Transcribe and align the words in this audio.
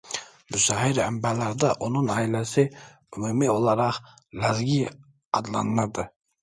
Müasir 0.53 0.95
mənbələrdə 1.01 1.69
onun 1.89 2.09
əhalisi 2.15 2.65
ümumi 3.21 3.53
olaraq 3.59 4.03
"Ləzgi" 4.43 4.83
adlanırdı. 5.43 6.13